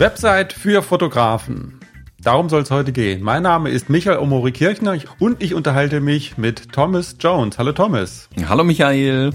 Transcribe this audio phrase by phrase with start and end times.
[0.00, 1.78] Website für Fotografen.
[2.22, 3.22] Darum soll es heute gehen.
[3.22, 7.58] Mein Name ist Michael Omori Kirchner und ich unterhalte mich mit Thomas Jones.
[7.58, 8.30] Hallo Thomas.
[8.48, 9.34] Hallo Michael.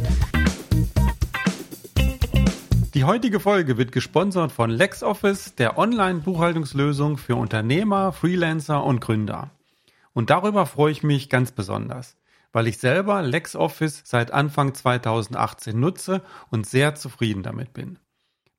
[2.95, 9.51] Die heutige Folge wird gesponsert von LexOffice, der Online-Buchhaltungslösung für Unternehmer, Freelancer und Gründer.
[10.13, 12.17] Und darüber freue ich mich ganz besonders,
[12.53, 17.99] weil ich selber LexOffice seit Anfang 2018 nutze und sehr zufrieden damit bin.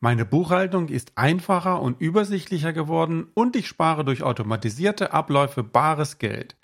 [0.00, 6.54] Meine Buchhaltung ist einfacher und übersichtlicher geworden und ich spare durch automatisierte Abläufe bares Geld.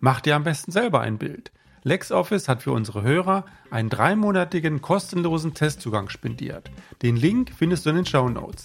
[0.00, 1.52] Mach dir am besten selber ein Bild.
[1.84, 6.70] LexOffice hat für unsere Hörer einen dreimonatigen kostenlosen Testzugang spendiert.
[7.00, 8.64] Den Link findest du in den Show Notes.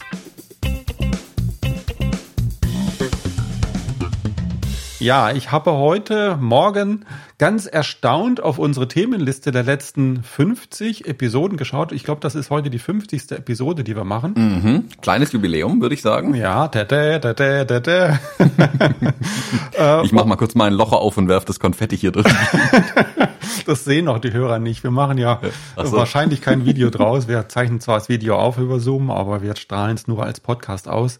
[5.05, 7.05] Ja, ich habe heute Morgen
[7.38, 11.91] ganz erstaunt auf unsere Themenliste der letzten 50 Episoden geschaut.
[11.91, 13.30] Ich glaube, das ist heute die 50.
[13.34, 14.34] Episode, die wir machen.
[14.35, 14.85] Mhm.
[15.04, 16.34] Kleines Jubiläum, würde ich sagen.
[16.34, 18.20] Ja, da, da, da, da, da, da.
[20.04, 22.26] ich mache mal kurz mein Loch auf und werf das Konfetti hier drin.
[23.68, 24.84] das sehen auch die Hörer nicht.
[24.84, 25.40] Wir machen ja
[25.84, 25.91] so.
[25.91, 27.27] wahrscheinlich kein Video draus.
[27.27, 30.87] Wir zeichnen zwar das Video auf über Zoom, aber wir strahlen es nur als Podcast
[30.87, 31.20] aus.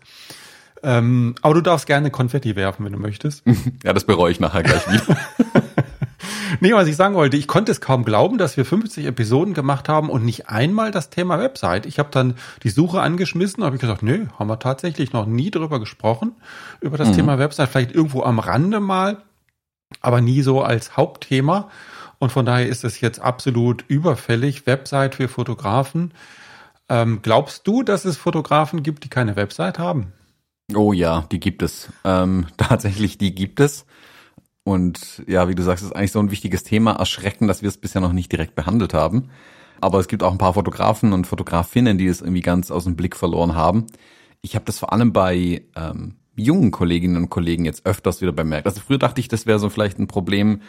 [0.86, 3.44] Ähm, aber du darfst gerne Konfetti werfen, wenn du möchtest.
[3.84, 5.18] ja, das bereue ich nachher gleich wieder.
[6.60, 9.90] nee, was ich sagen wollte, ich konnte es kaum glauben, dass wir 50 Episoden gemacht
[9.90, 11.88] haben und nicht einmal das Thema Website.
[11.88, 15.50] Ich habe dann die Suche angeschmissen, habe ich gesagt, nö, haben wir tatsächlich noch nie
[15.50, 16.34] drüber gesprochen,
[16.82, 17.14] über das mhm.
[17.14, 19.24] Thema Website, vielleicht irgendwo am Rande mal,
[20.02, 21.70] aber nie so als Hauptthema.
[22.20, 26.14] Und von daher ist es jetzt absolut überfällig, Website für Fotografen.
[26.90, 30.14] Ähm, glaubst du, dass es Fotografen gibt, die keine Website haben?
[30.74, 31.90] Oh ja, die gibt es.
[32.04, 33.86] Ähm, tatsächlich, die gibt es.
[34.64, 36.94] Und ja, wie du sagst, ist eigentlich so ein wichtiges Thema.
[36.94, 39.30] Erschreckend, dass wir es bisher noch nicht direkt behandelt haben.
[39.80, 42.96] Aber es gibt auch ein paar Fotografen und Fotografinnen, die es irgendwie ganz aus dem
[42.96, 43.86] Blick verloren haben.
[44.42, 48.66] Ich habe das vor allem bei ähm, jungen Kolleginnen und Kollegen jetzt öfters wieder bemerkt.
[48.66, 50.62] Also früher dachte ich, das wäre so vielleicht ein Problem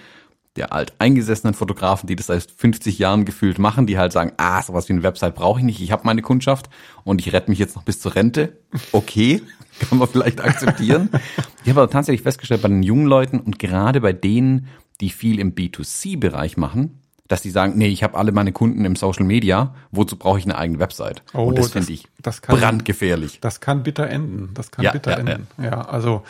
[0.56, 4.88] der alteingesessenen Fotografen, die das seit 50 Jahren gefühlt machen, die halt sagen, ah, sowas
[4.88, 6.68] wie eine Website brauche ich nicht, ich habe meine Kundschaft
[7.04, 8.56] und ich rette mich jetzt noch bis zur Rente.
[8.92, 9.42] Okay,
[9.88, 11.10] kann man vielleicht akzeptieren.
[11.64, 14.68] ich habe aber tatsächlich festgestellt, bei den jungen Leuten und gerade bei denen,
[15.00, 18.96] die viel im B2C-Bereich machen, dass die sagen, nee, ich habe alle meine Kunden im
[18.96, 21.22] Social Media, wozu brauche ich eine eigene Website?
[21.34, 23.40] Oh, und das, das finde ich das kann, brandgefährlich.
[23.40, 24.50] Das kann bitter enden.
[24.54, 25.46] Das kann ja, bitter ja, enden.
[25.58, 26.22] Ja, ja also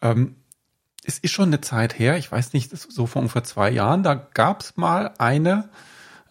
[0.00, 0.36] ähm,
[1.08, 4.14] es ist schon eine Zeit her, ich weiß nicht, so vor ungefähr zwei Jahren, da
[4.14, 5.70] gab es mal eine,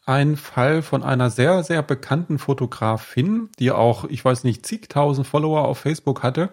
[0.06, 5.66] einen Fall von einer sehr, sehr bekannten Fotografin, die auch, ich weiß nicht, zigtausend Follower
[5.66, 6.52] auf Facebook hatte.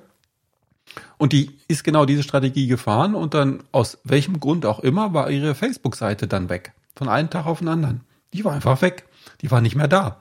[1.18, 5.30] Und die ist genau diese Strategie gefahren und dann aus welchem Grund auch immer war
[5.30, 6.72] ihre Facebook-Seite dann weg.
[6.96, 8.00] Von einem Tag auf den anderen.
[8.32, 9.04] Die war einfach weg.
[9.42, 10.20] Die war nicht mehr da.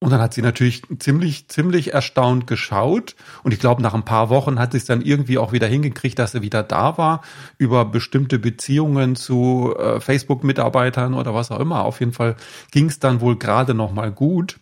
[0.00, 3.16] Und dann hat sie natürlich ziemlich, ziemlich erstaunt geschaut.
[3.42, 6.18] Und ich glaube, nach ein paar Wochen hat sie es dann irgendwie auch wieder hingekriegt,
[6.18, 7.22] dass sie wieder da war,
[7.56, 11.84] über bestimmte Beziehungen zu äh, Facebook-Mitarbeitern oder was auch immer.
[11.84, 12.36] Auf jeden Fall
[12.70, 14.60] ging es dann wohl gerade noch mal gut.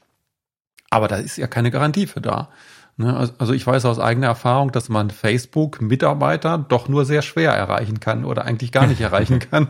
[0.88, 2.48] Aber da ist ja keine Garantie für da.
[2.96, 3.14] Ne?
[3.38, 8.24] Also ich weiß aus eigener Erfahrung, dass man Facebook-Mitarbeiter doch nur sehr schwer erreichen kann
[8.24, 9.68] oder eigentlich gar nicht erreichen kann,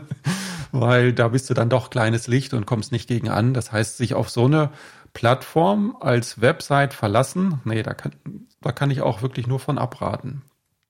[0.71, 3.53] weil da bist du dann doch kleines Licht und kommst nicht gegen an.
[3.53, 4.69] Das heißt, sich auf so eine
[5.13, 8.13] Plattform als Website verlassen, nee, da kann,
[8.61, 10.43] da kann ich auch wirklich nur von abraten.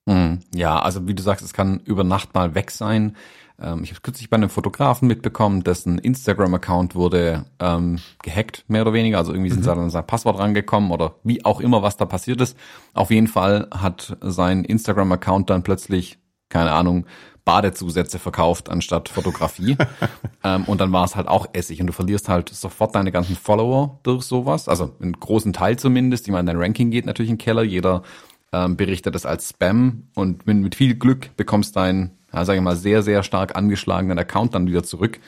[0.06, 0.40] Mhm.
[0.54, 3.16] Ja, also wie du sagst, es kann über Nacht mal weg sein.
[3.60, 8.94] Ähm, ich habe kürzlich bei einem Fotografen mitbekommen, dessen Instagram-Account wurde ähm, gehackt, mehr oder
[8.94, 9.18] weniger.
[9.18, 9.64] Also irgendwie sind mhm.
[9.64, 12.58] sie an sein Passwort rangekommen oder wie auch immer, was da passiert ist.
[12.94, 17.06] Auf jeden Fall hat sein Instagram-Account dann plötzlich, keine Ahnung,
[17.48, 19.78] Badezusätze verkauft anstatt Fotografie.
[20.44, 23.38] ähm, und dann war es halt auch Essig und du verlierst halt sofort deine ganzen
[23.38, 24.68] Follower durch sowas.
[24.68, 26.28] Also einen großen Teil zumindest.
[26.28, 27.64] Ich meine, dein Ranking geht natürlich in den Keller.
[27.64, 28.04] Jeder
[28.52, 32.64] ähm, berichtet das als Spam und mit, mit viel Glück bekommst dein, ja, sage ich
[32.64, 35.22] mal, sehr, sehr stark angeschlagenen Account dann wieder zurück.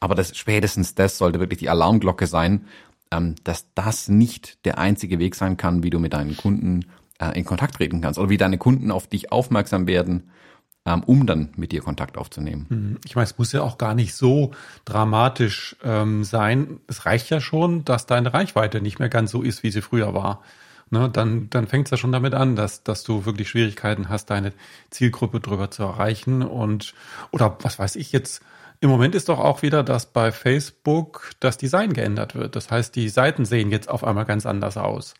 [0.00, 2.64] Aber das spätestens das sollte wirklich die Alarmglocke sein,
[3.10, 6.86] ähm, dass das nicht der einzige Weg sein kann, wie du mit deinen Kunden
[7.18, 10.30] äh, in Kontakt treten kannst oder wie deine Kunden auf dich aufmerksam werden
[10.94, 12.66] um dann mit dir Kontakt aufzunehmen.
[12.68, 12.98] Mhm.
[13.04, 14.52] Ich meine, es muss ja auch gar nicht so
[14.84, 16.80] dramatisch ähm, sein.
[16.86, 20.14] Es reicht ja schon, dass deine Reichweite nicht mehr ganz so ist, wie sie früher
[20.14, 20.42] war.
[20.90, 24.30] Ne, dann dann fängt es ja schon damit an, dass, dass du wirklich Schwierigkeiten hast,
[24.30, 24.54] deine
[24.88, 26.42] Zielgruppe drüber zu erreichen.
[26.42, 26.94] Und
[27.30, 28.42] oder was weiß ich jetzt,
[28.80, 32.56] im Moment ist doch auch wieder, dass bei Facebook das Design geändert wird.
[32.56, 35.14] Das heißt, die Seiten sehen jetzt auf einmal ganz anders aus.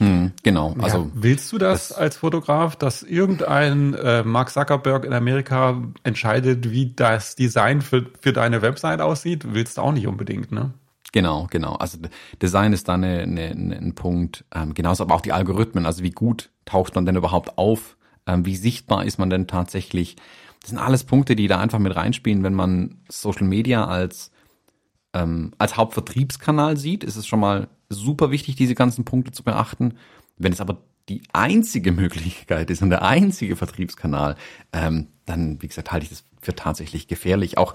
[0.00, 0.74] Hm, genau.
[0.80, 5.82] Also ja, willst du das, das, als Fotograf, dass irgendein äh, Mark Zuckerberg in Amerika
[6.04, 9.52] entscheidet, wie das Design für, für deine Website aussieht?
[9.52, 10.72] Willst du auch nicht unbedingt, ne?
[11.12, 11.74] Genau, genau.
[11.74, 11.98] Also
[12.40, 14.44] Design ist da eine, eine, ein Punkt.
[14.54, 15.84] Ähm, genauso aber auch die Algorithmen.
[15.84, 17.96] Also wie gut taucht man denn überhaupt auf?
[18.26, 20.16] Ähm, wie sichtbar ist man denn tatsächlich?
[20.60, 22.42] Das sind alles Punkte, die da einfach mit reinspielen.
[22.42, 24.30] Wenn man Social Media als
[25.12, 29.94] ähm, als Hauptvertriebskanal sieht, ist es schon mal super wichtig, diese ganzen Punkte zu beachten.
[30.38, 30.78] Wenn es aber
[31.08, 34.36] die einzige Möglichkeit ist und der einzige Vertriebskanal,
[34.72, 37.58] ähm, dann, wie gesagt, halte ich das für tatsächlich gefährlich.
[37.58, 37.74] Auch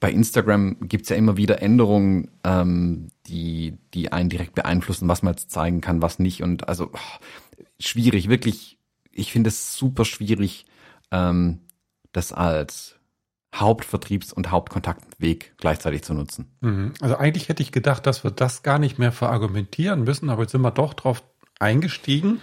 [0.00, 5.34] bei Instagram gibt's ja immer wieder Änderungen, ähm, die, die einen direkt beeinflussen, was man
[5.34, 6.42] jetzt zeigen kann, was nicht.
[6.42, 6.98] Und also oh,
[7.80, 8.78] schwierig, wirklich,
[9.10, 10.66] ich finde es super schwierig,
[11.10, 11.60] ähm,
[12.12, 12.95] das als
[13.58, 16.46] Hauptvertriebs- und Hauptkontaktweg gleichzeitig zu nutzen.
[16.60, 16.92] Mhm.
[17.00, 20.52] Also eigentlich hätte ich gedacht, dass wir das gar nicht mehr verargumentieren müssen, aber jetzt
[20.52, 21.22] sind wir doch drauf
[21.58, 22.40] eingestiegen.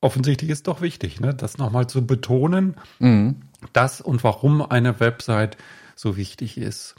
[0.00, 1.34] Offensichtlich ist doch wichtig, ne?
[1.34, 3.36] das nochmal zu betonen, mhm.
[3.72, 5.56] dass und warum eine Website
[5.94, 6.94] so wichtig ist.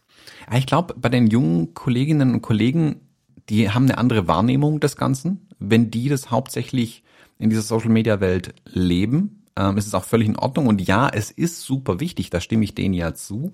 [0.54, 3.02] Ich glaube, bei den jungen Kolleginnen und Kollegen,
[3.50, 5.48] die haben eine andere Wahrnehmung des Ganzen.
[5.60, 7.04] Wenn die das hauptsächlich
[7.40, 10.68] in dieser Social-Media-Welt leben, ähm, ist es auch völlig in Ordnung.
[10.68, 13.54] Und ja, es ist super wichtig, da stimme ich denen ja zu.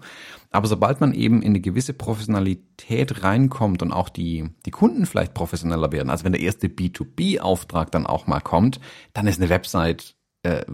[0.51, 5.33] Aber sobald man eben in eine gewisse Professionalität reinkommt und auch die, die Kunden vielleicht
[5.33, 8.79] professioneller werden, also wenn der erste B2B-Auftrag dann auch mal kommt,
[9.13, 10.65] dann ist eine Website äh,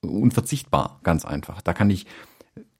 [0.00, 1.60] unverzichtbar, ganz einfach.
[1.60, 2.06] Da kann ich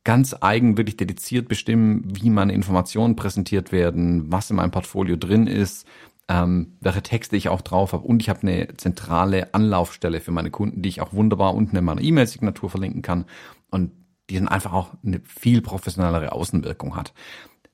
[0.05, 5.47] ganz eigen, wirklich dediziert bestimmen, wie meine Informationen präsentiert werden, was in meinem Portfolio drin
[5.47, 5.87] ist,
[6.29, 10.51] ähm, welche Texte ich auch drauf habe und ich habe eine zentrale Anlaufstelle für meine
[10.51, 13.25] Kunden, die ich auch wunderbar unten in meiner E-Mail-Signatur verlinken kann
[13.71, 13.93] und
[14.29, 17.15] die dann einfach auch eine viel professionellere Außenwirkung hat.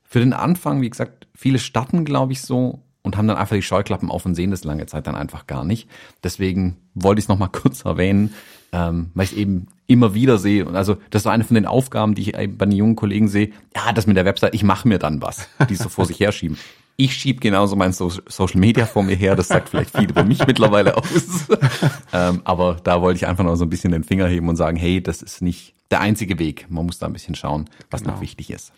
[0.02, 3.62] Für den Anfang, wie gesagt, viele starten, glaube ich, so und haben dann einfach die
[3.62, 5.90] Scheuklappen auf und sehen das lange Zeit dann einfach gar nicht.
[6.22, 8.32] Deswegen wollte ich es nochmal kurz erwähnen,
[8.72, 10.64] ähm, weil ich es eben immer wieder sehe.
[10.64, 13.50] Und also das ist eine von den Aufgaben, die ich bei den jungen Kollegen sehe.
[13.74, 16.58] Ja, das mit der Website, ich mache mir dann was, die so vor sich herschieben.
[16.96, 19.34] Ich schieb genauso mein so Social Media vor mir her.
[19.34, 21.48] Das sagt vielleicht viel über mich mittlerweile aus.
[22.12, 24.76] ähm, aber da wollte ich einfach noch so ein bisschen den Finger heben und sagen,
[24.76, 26.66] hey, das ist nicht der einzige Weg.
[26.68, 28.14] Man muss da ein bisschen schauen, was genau.
[28.14, 28.72] noch wichtig ist.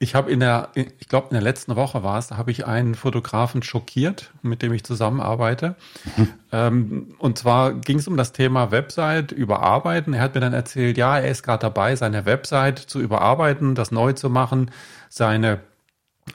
[0.00, 2.66] Ich habe in der, ich glaube in der letzten Woche war es, da habe ich
[2.66, 5.74] einen Fotografen schockiert, mit dem ich zusammenarbeite.
[6.16, 6.28] Mhm.
[6.52, 10.14] Ähm, und zwar ging es um das Thema Website überarbeiten.
[10.14, 13.90] Er hat mir dann erzählt, ja, er ist gerade dabei, seine Website zu überarbeiten, das
[13.90, 14.70] neu zu machen,
[15.08, 15.60] seine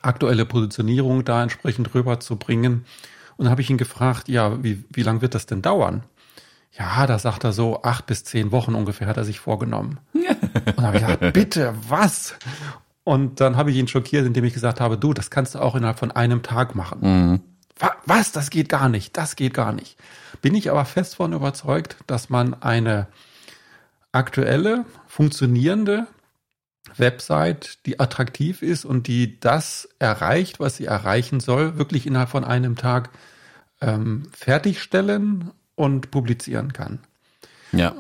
[0.02, 2.86] aktuelle Positionierung da entsprechend rüberzubringen.
[3.38, 6.04] Und dann habe ich ihn gefragt, ja, wie, wie lange wird das denn dauern?
[6.78, 10.00] Ja, da sagt er so, acht bis zehn Wochen ungefähr hat er sich vorgenommen.
[10.14, 12.36] Und dann habe ich gesagt, bitte, was?
[13.04, 15.76] Und dann habe ich ihn schockiert, indem ich gesagt habe, du, das kannst du auch
[15.76, 17.00] innerhalb von einem Tag machen.
[17.02, 17.42] Mhm.
[18.06, 18.32] Was?
[18.32, 19.18] Das geht gar nicht.
[19.18, 19.98] Das geht gar nicht.
[20.42, 23.08] Bin ich aber fest von überzeugt, dass man eine
[24.12, 26.08] aktuelle, funktionierende
[26.98, 32.44] Website, die attraktiv ist und die das erreicht, was sie erreichen soll, wirklich innerhalb von
[32.44, 33.10] einem Tag
[33.82, 37.00] ähm, fertigstellen und publizieren kann.
[37.72, 37.96] Ja.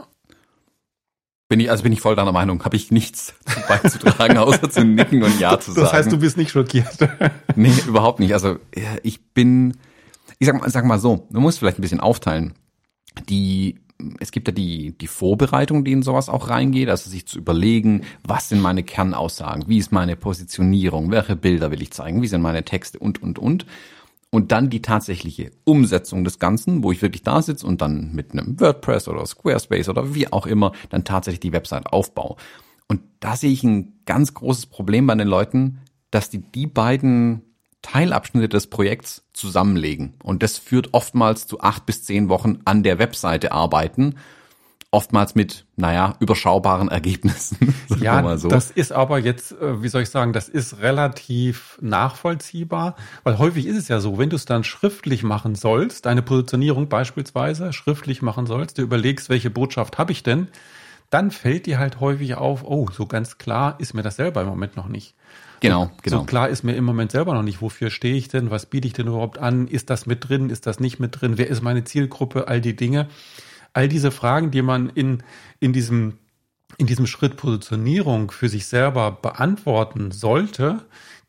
[1.53, 3.35] Bin ich, also bin ich voll deiner Meinung, habe ich nichts
[3.67, 5.83] beizutragen, außer zu nicken und Ja zu sagen.
[5.83, 6.97] Das heißt, du bist nicht schockiert.
[7.55, 8.33] nee, überhaupt nicht.
[8.33, 8.57] Also
[9.03, 9.77] ich bin,
[10.39, 12.55] ich sag mal, sag mal so, du musst vielleicht ein bisschen aufteilen.
[13.29, 13.81] Die,
[14.19, 18.01] es gibt ja die, die Vorbereitung, die in sowas auch reingeht, also sich zu überlegen,
[18.23, 22.41] was sind meine Kernaussagen, wie ist meine Positionierung, welche Bilder will ich zeigen, wie sind
[22.41, 23.67] meine Texte und, und, und
[24.33, 28.31] und dann die tatsächliche Umsetzung des Ganzen, wo ich wirklich da sitze und dann mit
[28.31, 32.37] einem WordPress oder Squarespace oder wie auch immer dann tatsächlich die Website aufbaue.
[32.87, 37.43] Und da sehe ich ein ganz großes Problem bei den Leuten, dass die die beiden
[37.83, 40.15] Teilabschnitte des Projekts zusammenlegen.
[40.23, 44.15] Und das führt oftmals zu acht bis zehn Wochen an der Webseite arbeiten
[44.93, 47.73] oftmals mit, naja, überschaubaren Ergebnissen.
[47.99, 48.47] ja, so.
[48.47, 53.65] das ist aber jetzt, äh, wie soll ich sagen, das ist relativ nachvollziehbar, weil häufig
[53.65, 58.21] ist es ja so, wenn du es dann schriftlich machen sollst, deine Positionierung beispielsweise schriftlich
[58.21, 60.47] machen sollst, du überlegst, welche Botschaft habe ich denn,
[61.09, 64.47] dann fällt dir halt häufig auf, oh, so ganz klar ist mir das selber im
[64.47, 65.15] Moment noch nicht.
[65.59, 66.19] Genau, genau.
[66.19, 68.87] So klar ist mir im Moment selber noch nicht, wofür stehe ich denn, was biete
[68.87, 71.63] ich denn überhaupt an, ist das mit drin, ist das nicht mit drin, wer ist
[71.63, 73.07] meine Zielgruppe, all die Dinge
[73.73, 75.23] all diese Fragen, die man in,
[75.59, 76.19] in diesem
[76.77, 80.79] in diesem Schritt Positionierung für sich selber beantworten sollte,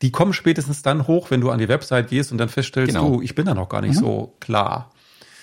[0.01, 3.17] die kommen spätestens dann hoch, wenn du an die Website gehst und dann feststellst, genau.
[3.17, 3.99] du, ich bin da noch gar nicht mhm.
[3.99, 4.91] so klar.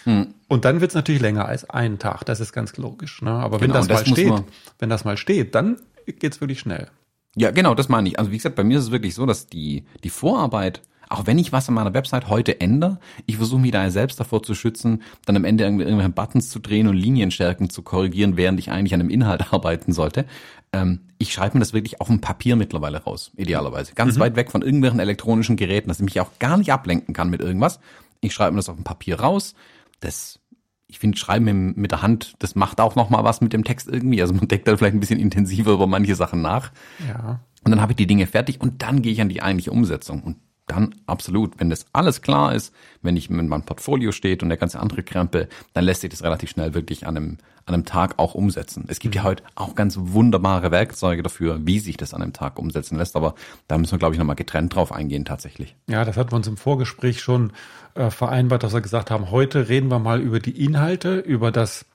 [0.04, 0.35] Mhm.
[0.49, 3.23] Und dann wird es natürlich länger als einen Tag, das ist ganz logisch.
[3.23, 3.30] Ne?
[3.30, 4.44] Aber genau, wenn das, das mal steht,
[4.78, 6.88] wenn das mal steht, dann geht's wirklich schnell.
[7.35, 8.18] Ja, genau, das meine ich.
[8.18, 10.82] Also wie gesagt, bei mir ist es wirklich so, dass die, die Vorarbeit
[11.12, 14.42] auch wenn ich was an meiner Website heute ändere, ich versuche mich da selbst davor
[14.42, 18.71] zu schützen, dann am Ende irgendwelche Buttons zu drehen und Linienstärken zu korrigieren, während ich
[18.71, 20.25] eigentlich an einem Inhalt arbeiten sollte.
[20.73, 23.95] Ähm, ich schreibe mir das wirklich auf dem Papier mittlerweile raus, idealerweise.
[23.95, 24.21] Ganz mhm.
[24.21, 27.40] weit weg von irgendwelchen elektronischen Geräten, dass ich mich auch gar nicht ablenken kann mit
[27.40, 27.81] irgendwas.
[28.21, 29.54] Ich schreibe mir das auf dem Papier raus.
[30.00, 30.40] Das
[30.88, 33.88] ich finde, Schreiben mit der Hand, das macht auch noch mal was mit dem Text
[33.88, 34.21] irgendwie.
[34.21, 36.71] Also man denkt dann vielleicht ein bisschen intensiver über manche Sachen nach.
[37.09, 37.40] Ja.
[37.64, 40.23] Und dann habe ich die Dinge fertig und dann gehe ich an die eigentliche Umsetzung.
[40.23, 40.37] Und
[40.73, 44.59] dann absolut, wenn das alles klar ist, wenn ich mit meinem Portfolio steht und der
[44.59, 48.19] ganze andere Krempel, dann lässt sich das relativ schnell wirklich an einem, an einem Tag
[48.19, 48.85] auch umsetzen.
[48.88, 49.26] Es gibt ja mhm.
[49.26, 53.35] heute auch ganz wunderbare Werkzeuge dafür, wie sich das an einem Tag umsetzen lässt, aber
[53.69, 55.76] da müssen wir, glaube ich, nochmal getrennt drauf eingehen tatsächlich.
[55.88, 57.52] Ja, das hatten wir uns im Vorgespräch schon
[57.95, 61.87] äh, vereinbart, dass wir gesagt haben, heute reden wir mal über die Inhalte, über das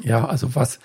[0.00, 0.80] ja, also was,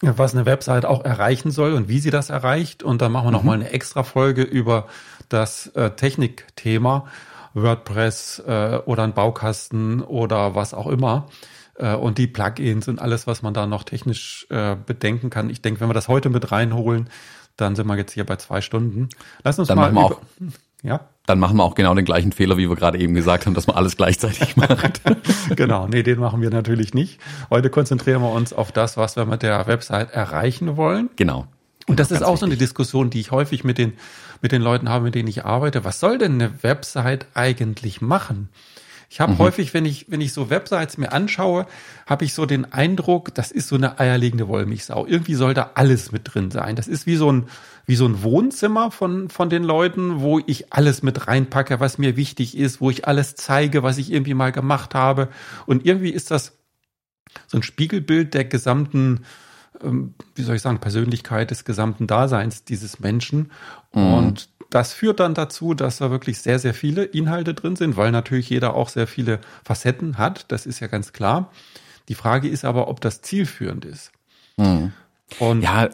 [0.00, 2.82] was eine Website auch erreichen soll und wie sie das erreicht.
[2.82, 3.36] Und dann machen wir mhm.
[3.36, 4.86] nochmal eine extra Folge über
[5.32, 7.06] das äh, Technikthema,
[7.54, 11.28] WordPress äh, oder ein Baukasten oder was auch immer.
[11.76, 15.50] Äh, und die Plugins und alles, was man da noch technisch äh, bedenken kann.
[15.50, 17.08] Ich denke, wenn wir das heute mit reinholen,
[17.56, 19.08] dann sind wir jetzt hier bei zwei Stunden.
[19.44, 19.92] Lass uns dann mal.
[19.92, 20.20] Machen wir auch,
[20.82, 21.08] ja?
[21.26, 23.68] Dann machen wir auch genau den gleichen Fehler, wie wir gerade eben gesagt haben, dass
[23.68, 25.02] man alles gleichzeitig macht.
[25.56, 27.20] genau, nee, den machen wir natürlich nicht.
[27.50, 31.10] Heute konzentrieren wir uns auf das, was wir mit der Website erreichen wollen.
[31.16, 31.46] Genau.
[31.86, 33.94] Und das ist auch so eine Diskussion, die ich häufig mit den,
[34.42, 35.84] mit den Leuten habe, mit denen ich arbeite.
[35.84, 38.48] Was soll denn eine Website eigentlich machen?
[39.12, 39.38] Ich habe mhm.
[39.38, 41.66] häufig, wenn ich, wenn ich so Websites mir anschaue,
[42.06, 45.06] habe ich so den Eindruck, das ist so eine eierlegende Wollmilchsau.
[45.06, 46.76] Irgendwie soll da alles mit drin sein.
[46.76, 47.46] Das ist wie so ein,
[47.84, 52.16] wie so ein Wohnzimmer von, von den Leuten, wo ich alles mit reinpacke, was mir
[52.16, 55.28] wichtig ist, wo ich alles zeige, was ich irgendwie mal gemacht habe.
[55.66, 56.56] Und irgendwie ist das
[57.46, 59.26] so ein Spiegelbild der gesamten
[59.80, 63.50] wie soll ich sagen, Persönlichkeit des gesamten Daseins dieses Menschen.
[63.92, 64.14] Mhm.
[64.14, 68.10] Und das führt dann dazu, dass da wirklich sehr, sehr viele Inhalte drin sind, weil
[68.10, 70.50] natürlich jeder auch sehr viele Facetten hat.
[70.50, 71.50] Das ist ja ganz klar.
[72.08, 74.12] Die Frage ist aber, ob das zielführend ist.
[74.56, 74.92] Mhm.
[75.38, 75.88] Und ja,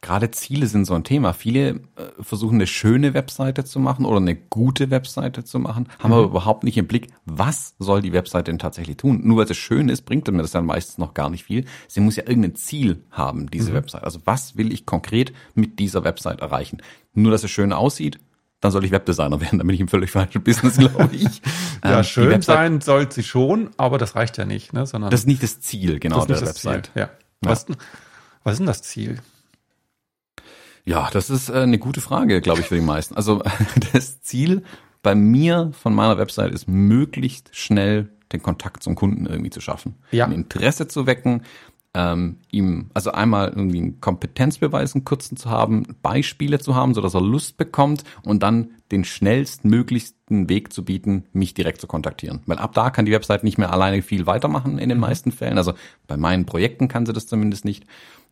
[0.00, 1.32] gerade Ziele sind so ein Thema.
[1.32, 1.78] Viele äh,
[2.20, 6.16] versuchen eine schöne Webseite zu machen oder eine gute Webseite zu machen, haben mhm.
[6.16, 9.20] aber überhaupt nicht im Blick, was soll die Webseite denn tatsächlich tun.
[9.24, 11.64] Nur weil es schön ist, bringt mir das dann meistens noch gar nicht viel.
[11.86, 13.76] Sie muss ja irgendein Ziel haben, diese mhm.
[13.76, 14.04] Website.
[14.04, 16.82] Also was will ich konkret mit dieser Website erreichen?
[17.14, 18.18] Nur, dass es schön aussieht,
[18.60, 21.42] dann soll ich Webdesigner werden, dann bin ich im völlig falschen Business, glaube ich.
[21.84, 24.86] ja, ähm, schön sein soll sie schon, aber das reicht ja nicht, ne?
[24.86, 26.90] Sondern das ist nicht das Ziel, genau, das ist der Website.
[26.92, 27.10] Ziel, ja.
[27.40, 27.66] Was,
[28.42, 29.18] was ist denn das Ziel?
[30.84, 33.14] Ja, das ist äh, eine gute Frage, glaube ich, für die meisten.
[33.16, 33.42] Also
[33.92, 34.62] das Ziel
[35.02, 39.94] bei mir von meiner Website ist möglichst schnell den Kontakt zum Kunden irgendwie zu schaffen,
[40.10, 40.26] ja.
[40.26, 41.42] ein Interesse zu wecken,
[41.94, 47.00] ähm, ihm also einmal irgendwie einen Kompetenzbeweis einen kurzen zu haben, Beispiele zu haben, so
[47.00, 52.40] dass er Lust bekommt und dann den schnellstmöglichsten Weg zu bieten, mich direkt zu kontaktieren.
[52.46, 55.02] Weil ab da kann die Website nicht mehr alleine viel weitermachen in den mhm.
[55.02, 55.58] meisten Fällen.
[55.58, 55.72] Also
[56.06, 57.84] bei meinen Projekten kann sie das zumindest nicht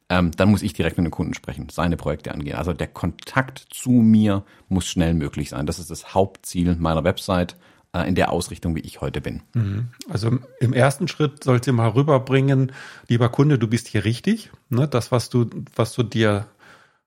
[0.09, 2.57] ähm, dann muss ich direkt mit dem Kunden sprechen, seine Projekte angehen.
[2.57, 5.67] Also der Kontakt zu mir muss schnell möglich sein.
[5.67, 7.57] Das ist das Hauptziel meiner Website
[7.93, 9.43] äh, in der Ausrichtung, wie ich heute bin.
[9.55, 9.89] Mhm.
[10.09, 12.73] Also im ersten Schritt sollt ihr mal rüberbringen,
[13.09, 14.51] lieber Kunde, du bist hier richtig.
[14.69, 14.87] Ne?
[14.87, 16.47] Das, was du, was du dir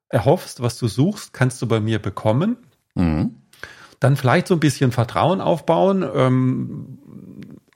[0.09, 2.57] erhoffst, was du suchst, kannst du bei mir bekommen.
[2.95, 3.35] Mhm.
[4.01, 6.05] Dann vielleicht so ein bisschen Vertrauen aufbauen.
[6.13, 6.97] Ähm,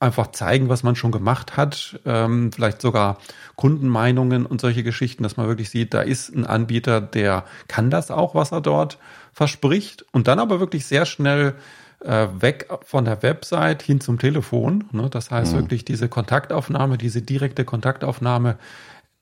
[0.04, 3.18] einfach zeigen, was man schon gemacht hat, ähm, vielleicht sogar
[3.56, 8.12] Kundenmeinungen und solche Geschichten, dass man wirklich sieht, da ist ein Anbieter, der kann das
[8.12, 9.00] auch, was er dort
[9.32, 11.56] verspricht und dann aber wirklich sehr schnell
[12.04, 14.86] äh, weg von der Website hin zum Telefon.
[14.92, 15.10] Ne?
[15.10, 15.58] Das heißt mhm.
[15.60, 18.58] wirklich diese Kontaktaufnahme, diese direkte Kontaktaufnahme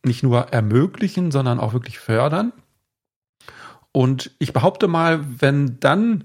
[0.03, 2.53] nicht nur ermöglichen, sondern auch wirklich fördern.
[3.91, 6.23] Und ich behaupte mal, wenn dann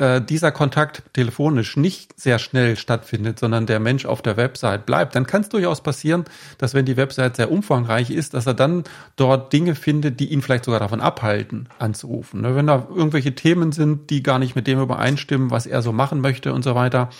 [0.00, 5.14] äh, dieser Kontakt telefonisch nicht sehr schnell stattfindet, sondern der Mensch auf der Website bleibt,
[5.14, 6.24] dann kann es durchaus passieren,
[6.56, 8.84] dass wenn die Website sehr umfangreich ist, dass er dann
[9.16, 12.40] dort Dinge findet, die ihn vielleicht sogar davon abhalten, anzurufen.
[12.40, 12.56] Ne?
[12.56, 16.20] Wenn da irgendwelche Themen sind, die gar nicht mit dem übereinstimmen, was er so machen
[16.20, 17.10] möchte und so weiter.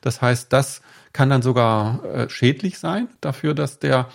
[0.00, 0.80] Das heißt, das
[1.12, 4.08] kann dann sogar äh, schädlich sein dafür, dass der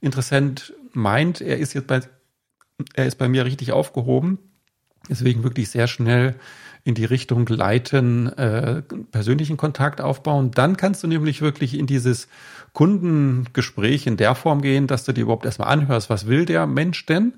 [0.00, 2.00] Interessent meint, er ist jetzt bei,
[2.94, 4.38] er ist bei mir richtig aufgehoben.
[5.10, 6.34] Deswegen wirklich sehr schnell
[6.88, 8.80] in die Richtung leiten, äh,
[9.12, 10.52] persönlichen Kontakt aufbauen.
[10.52, 12.28] Dann kannst du nämlich wirklich in dieses
[12.72, 17.04] Kundengespräch in der Form gehen, dass du dir überhaupt erstmal anhörst, was will der Mensch
[17.04, 17.34] denn?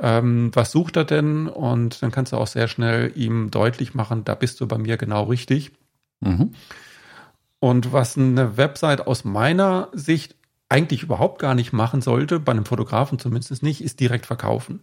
[0.00, 1.46] Ähm, was sucht er denn?
[1.46, 4.96] Und dann kannst du auch sehr schnell ihm deutlich machen, da bist du bei mir
[4.96, 5.72] genau richtig.
[6.20, 6.52] Mhm.
[7.58, 10.36] Und was eine Website aus meiner Sicht
[10.70, 14.80] eigentlich überhaupt gar nicht machen sollte, bei einem Fotografen zumindest nicht, ist direkt verkaufen.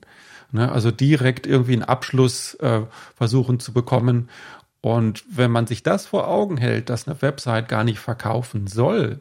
[0.52, 0.72] Ne?
[0.72, 2.82] Also direkt irgendwie einen Abschluss äh,
[3.16, 4.30] versuchen zu bekommen
[4.82, 9.20] Und wenn man sich das vor Augen hält, dass eine Website gar nicht verkaufen soll,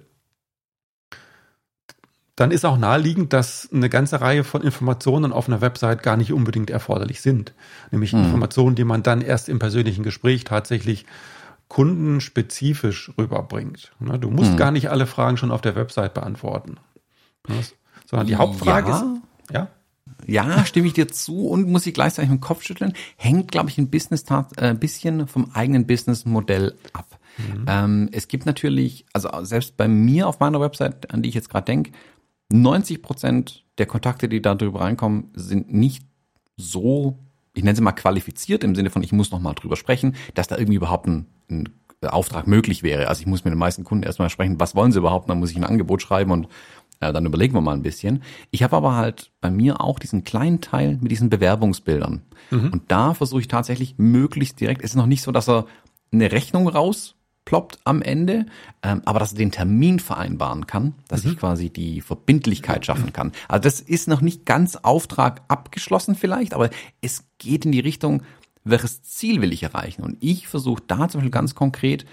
[2.37, 6.33] dann ist auch naheliegend, dass eine ganze Reihe von Informationen auf einer Website gar nicht
[6.33, 7.55] unbedingt erforderlich sind.
[7.91, 8.25] Nämlich hm.
[8.25, 11.07] Informationen, die man dann erst im persönlichen Gespräch tatsächlich
[11.69, 13.93] kundenspezifisch rüberbringt.
[13.99, 14.57] Ne, du musst hm.
[14.59, 16.77] gar nicht alle Fragen schon auf der Website beantworten.
[17.49, 17.57] Ne,
[18.05, 18.97] sondern die Hauptfrage ja.
[18.99, 19.07] ist,
[19.53, 19.69] ja?
[20.27, 22.95] Ja, stimme ich dir zu und muss ich gleichzeitig mit dem Kopf schütteln.
[23.17, 24.25] Hängt, glaube ich, ein Business
[24.57, 27.19] äh, bisschen vom eigenen Businessmodell ab.
[27.39, 27.65] Mhm.
[27.69, 31.51] Ähm, es gibt natürlich, also selbst bei mir auf meiner Website, an die ich jetzt
[31.51, 31.93] gerade denke,
[32.51, 36.05] 90 Prozent der Kontakte, die da drüber reinkommen, sind nicht
[36.57, 37.19] so,
[37.55, 40.49] ich nenne sie mal qualifiziert im Sinne von, ich muss noch mal drüber sprechen, dass
[40.49, 41.69] da irgendwie überhaupt ein, ein
[42.03, 43.09] Auftrag möglich wäre.
[43.09, 45.51] Also ich muss mit den meisten Kunden erstmal sprechen, was wollen sie überhaupt, dann muss
[45.51, 46.49] ich ein Angebot schreiben und
[47.01, 48.23] äh, dann überlegen wir mal ein bisschen.
[48.51, 52.23] Ich habe aber halt bei mir auch diesen kleinen Teil mit diesen Bewerbungsbildern.
[52.51, 52.73] Mhm.
[52.73, 55.67] Und da versuche ich tatsächlich möglichst direkt, es ist noch nicht so, dass er
[56.13, 58.47] eine Rechnung raus ploppt am Ende,
[58.83, 61.31] ähm, aber dass er den Termin vereinbaren kann, dass mhm.
[61.31, 63.33] ich quasi die Verbindlichkeit schaffen kann.
[63.49, 68.23] Also das ist noch nicht ganz Auftrag abgeschlossen vielleicht, aber es geht in die Richtung,
[68.65, 70.03] welches Ziel will ich erreichen?
[70.03, 72.05] Und ich versuche da zum Beispiel ganz konkret,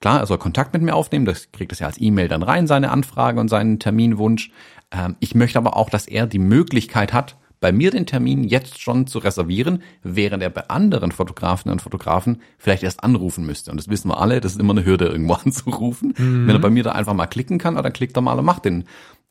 [0.00, 2.66] klar, er soll Kontakt mit mir aufnehmen, das kriegt das ja als E-Mail dann rein,
[2.66, 4.50] seine Anfrage und seinen Terminwunsch.
[4.90, 8.80] Ähm, ich möchte aber auch, dass er die Möglichkeit hat, bei mir den Termin jetzt
[8.80, 13.70] schon zu reservieren, während er bei anderen Fotografinnen und Fotografen vielleicht erst anrufen müsste.
[13.70, 16.14] Und das wissen wir alle, das ist immer eine Hürde, irgendwo anzurufen.
[16.16, 16.46] Mhm.
[16.46, 18.64] Wenn er bei mir da einfach mal klicken kann, dann klickt er mal und macht
[18.64, 18.84] den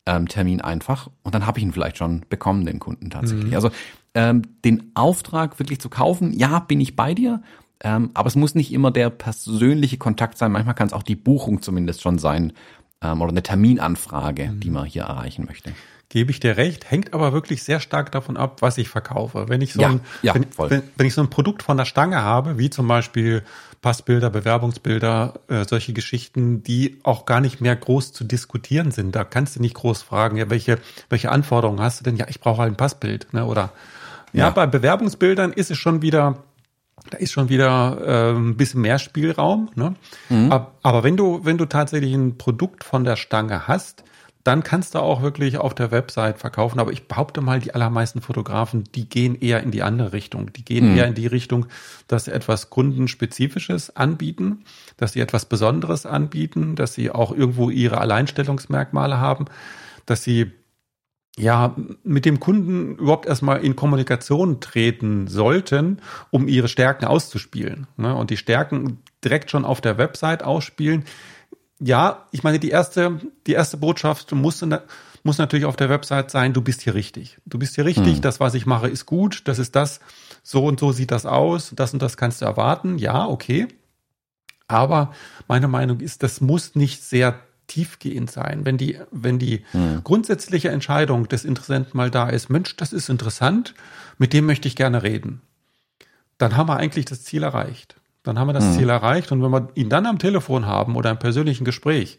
[0.06, 1.10] ähm, Termin einfach.
[1.24, 3.50] Und dann habe ich ihn vielleicht schon bekommen, den Kunden tatsächlich.
[3.50, 3.56] Mhm.
[3.56, 3.72] Also
[4.14, 7.42] ähm, den Auftrag wirklich zu kaufen, ja, bin ich bei dir.
[7.82, 10.52] Ähm, aber es muss nicht immer der persönliche Kontakt sein.
[10.52, 12.54] Manchmal kann es auch die Buchung zumindest schon sein
[13.02, 14.60] ähm, oder eine Terminanfrage, mhm.
[14.60, 15.74] die man hier erreichen möchte
[16.10, 19.48] gebe ich dir recht, hängt aber wirklich sehr stark davon ab, was ich verkaufe.
[19.48, 21.86] Wenn ich so, ja, ein, ja, wenn, wenn, wenn, ich so ein Produkt von der
[21.86, 23.44] Stange habe, wie zum Beispiel
[23.82, 29.24] Passbilder, Bewerbungsbilder, äh, solche Geschichten, die auch gar nicht mehr groß zu diskutieren sind, da
[29.24, 32.18] kannst du nicht groß fragen, ja, welche, welche Anforderungen hast du denn?
[32.18, 33.46] Ja, ich brauche halt ein Passbild, ne?
[33.46, 33.72] Oder
[34.34, 36.44] ja, ja bei Bewerbungsbildern ist es schon wieder
[37.10, 39.70] da ist schon wieder äh, ein bisschen mehr Spielraum.
[39.76, 39.96] Ne?
[40.30, 40.52] Mhm.
[40.52, 44.04] Aber, aber wenn du, wenn du tatsächlich ein Produkt von der Stange hast,
[44.44, 46.80] dann kannst du auch wirklich auf der Website verkaufen.
[46.80, 50.52] Aber ich behaupte mal, die allermeisten Fotografen, die gehen eher in die andere Richtung.
[50.54, 50.98] Die gehen mhm.
[50.98, 51.68] eher in die Richtung,
[52.08, 54.64] dass sie etwas Kundenspezifisches anbieten,
[54.98, 59.46] dass sie etwas Besonderes anbieten, dass sie auch irgendwo ihre Alleinstellungsmerkmale haben,
[60.06, 60.52] dass sie
[61.40, 67.88] ja, mit dem Kunden überhaupt erstmal in Kommunikation treten sollten, um ihre Stärken auszuspielen.
[67.96, 68.14] Ne?
[68.14, 71.06] Und die Stärken direkt schon auf der Website ausspielen,
[71.82, 74.66] ja, ich meine, die erste, die erste Botschaft muss,
[75.24, 77.38] muss natürlich auf der Website sein, du bist hier richtig.
[77.46, 78.22] Du bist hier richtig, hm.
[78.22, 80.02] das, was ich mache, ist gut, das ist das,
[80.44, 82.98] so und so sieht das aus, das und das kannst du erwarten.
[82.98, 83.70] Ja, okay.
[84.68, 85.14] Aber
[85.48, 88.66] meine Meinung ist, das muss nicht sehr tiefgehend sein.
[88.66, 90.02] Wenn die, wenn die hm.
[90.04, 93.74] grundsätzliche Entscheidung des Interessenten mal da ist, Mensch, das ist interessant,
[94.18, 95.42] mit dem möchte ich gerne reden,
[96.38, 97.96] dann haben wir eigentlich das Ziel erreicht.
[98.24, 98.74] Dann haben wir das mhm.
[98.74, 99.32] Ziel erreicht.
[99.32, 102.18] Und wenn wir ihn dann am Telefon haben oder im persönlichen Gespräch,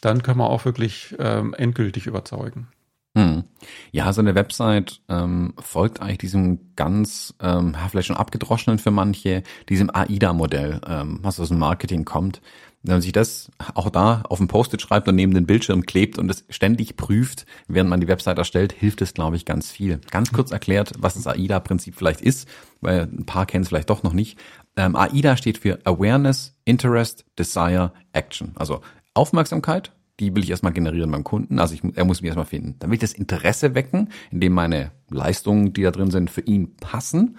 [0.00, 2.68] dann können wir auch wirklich ähm, endgültig überzeugen.
[3.16, 3.44] Hm.
[3.92, 9.44] Ja, so eine Website ähm, folgt eigentlich diesem ganz, ähm, vielleicht schon abgedroschenen für manche,
[9.68, 12.40] diesem AIDA-Modell, ähm, was aus dem Marketing kommt.
[12.82, 16.18] Wenn man sich das auch da auf dem Post-it schreibt und neben den Bildschirm klebt
[16.18, 20.00] und es ständig prüft, während man die Website erstellt, hilft es, glaube ich, ganz viel.
[20.10, 22.46] Ganz kurz erklärt, was das AIDA-Prinzip vielleicht ist,
[22.82, 24.38] weil ein paar kennen es vielleicht doch noch nicht.
[24.76, 28.52] Ähm, AIDA steht für Awareness, Interest, Desire, Action.
[28.56, 28.82] Also
[29.14, 31.58] Aufmerksamkeit, die will ich erstmal generieren beim Kunden.
[31.58, 32.76] Also ich, er muss mich erstmal finden.
[32.78, 36.76] Dann will ich das Interesse wecken, indem meine Leistungen, die da drin sind, für ihn
[36.76, 37.36] passen.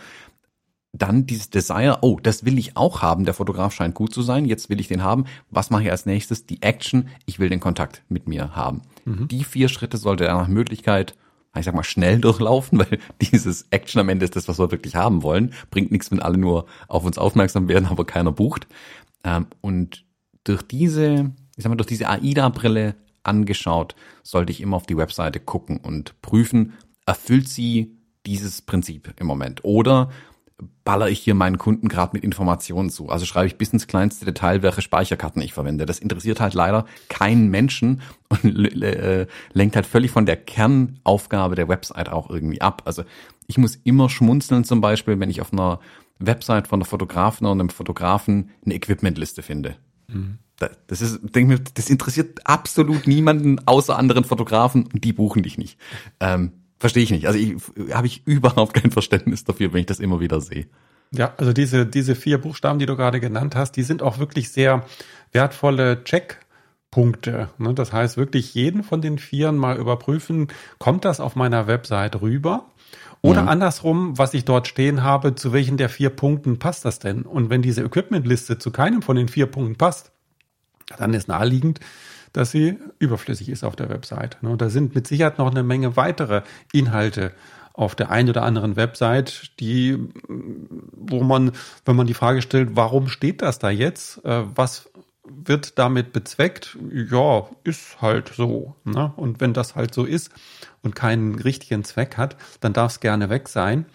[0.92, 3.26] Dann dieses Desire, oh, das will ich auch haben.
[3.26, 4.46] Der Fotograf scheint gut zu sein.
[4.46, 5.26] Jetzt will ich den haben.
[5.50, 6.46] Was mache ich als nächstes?
[6.46, 7.10] Die Action.
[7.26, 8.82] Ich will den Kontakt mit mir haben.
[9.06, 9.28] Mhm.
[9.28, 11.16] Die vier Schritte sollte er nach Möglichkeit
[11.58, 14.96] ich sag mal, schnell durchlaufen, weil dieses Action am Ende ist das, was wir wirklich
[14.96, 15.54] haben wollen.
[15.72, 18.68] Bringt nichts, wenn alle nur auf uns aufmerksam werden, aber keiner bucht.
[19.24, 20.06] Ähm, und
[20.44, 25.39] durch diese, ich sag mal, durch diese AIDA-Brille angeschaut, sollte ich immer auf die Webseite
[25.39, 26.74] gucken und prüfen,
[27.06, 29.63] erfüllt sie dieses Prinzip im Moment?
[29.63, 30.10] Oder
[30.84, 33.10] baller ich hier meinen Kunden gerade mit Informationen zu.
[33.10, 35.86] Also schreibe ich bis ins kleinste Detail, welche Speicherkarten ich verwende.
[35.86, 41.68] Das interessiert halt leider keinen Menschen und äh, lenkt halt völlig von der Kernaufgabe der
[41.68, 42.84] Website auch irgendwie ab.
[42.86, 43.04] Also
[43.48, 45.80] ich muss immer schmunzeln zum Beispiel, wenn ich auf einer
[46.20, 49.76] Website von einer Fotografin oder einem Fotografen eine Equipmentliste finde.
[50.08, 50.39] Mhm.
[50.88, 55.58] Das ist, denke mir, das interessiert absolut niemanden außer anderen Fotografen und die buchen dich
[55.58, 55.78] nicht.
[56.20, 57.28] Ähm, Verstehe ich nicht.
[57.28, 57.56] Also ich,
[57.94, 60.68] habe ich überhaupt kein Verständnis dafür, wenn ich das immer wieder sehe.
[61.12, 64.52] Ja, also diese, diese vier Buchstaben, die du gerade genannt hast, die sind auch wirklich
[64.52, 64.86] sehr
[65.32, 67.50] wertvolle Checkpunkte.
[67.58, 67.74] Ne?
[67.74, 72.65] Das heißt, wirklich jeden von den Vieren mal überprüfen, kommt das auf meiner Website rüber?
[73.22, 73.50] Oder mhm.
[73.50, 77.22] andersrum, was ich dort stehen habe, zu welchen der vier Punkten passt das denn?
[77.22, 80.12] Und wenn diese Equipmentliste zu keinem von den vier Punkten passt,
[80.98, 81.80] dann ist naheliegend,
[82.34, 84.38] dass sie überflüssig ist auf der Website.
[84.41, 84.58] Ne?
[84.58, 86.41] Da sind mit Sicherheit noch eine Menge weitere
[86.74, 87.32] Inhalte
[87.74, 91.52] auf der einen oder anderen Website, die, wo man,
[91.84, 94.24] wenn man die Frage stellt, warum steht das da jetzt?
[94.24, 94.89] Äh, was
[95.26, 96.78] wird damit bezweckt?
[96.93, 98.76] Ja, ist halt so.
[98.84, 99.13] Ne?
[99.17, 100.32] Und wenn das halt so ist
[100.84, 103.86] und keinen richtigen Zweck hat, dann darf es gerne weg sein.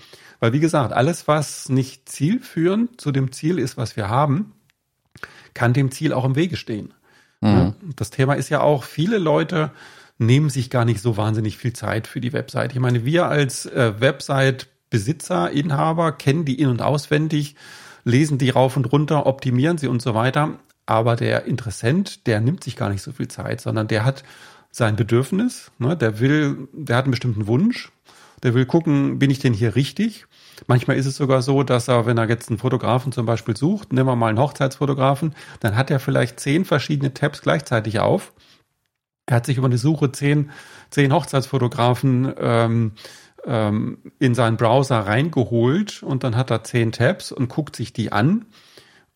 [0.40, 4.54] Weil wie gesagt, alles, was nicht zielführend zu dem Ziel ist, was wir haben,
[5.54, 6.94] kann dem Ziel auch im Wege stehen.
[7.40, 7.74] Mhm.
[7.96, 9.70] Das Thema ist ja auch, viele Leute
[10.18, 12.72] nehmen sich gar nicht so wahnsinnig viel Zeit für die Website.
[12.72, 17.56] Ich meine, wir als äh, Website-Besitzer, Inhaber kennen die in- und auswendig,
[18.04, 20.58] lesen die rauf und runter, optimieren sie und so weiter.
[20.84, 24.24] Aber der Interessent, der nimmt sich gar nicht so viel Zeit, sondern der hat
[24.70, 27.90] sein Bedürfnis, ne, der will, der hat einen bestimmten Wunsch,
[28.42, 30.26] der will gucken, bin ich denn hier richtig?
[30.66, 33.92] Manchmal ist es sogar so, dass er, wenn er jetzt einen Fotografen zum Beispiel sucht,
[33.92, 38.32] nehmen wir mal einen Hochzeitsfotografen, dann hat er vielleicht zehn verschiedene Tabs gleichzeitig auf
[39.30, 40.50] er hat sich über eine Suche zehn,
[40.90, 42.92] zehn Hochzeitsfotografen ähm,
[43.44, 48.10] ähm, in seinen Browser reingeholt und dann hat er zehn Tabs und guckt sich die
[48.10, 48.46] an.